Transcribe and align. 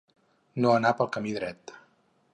No 0.63 0.71
anar 0.77 0.93
pel 1.01 1.11
camí 1.19 1.37
dret. 1.39 1.79